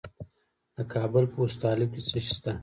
[0.75, 2.51] د کابل په استالف کې څه شی شته؟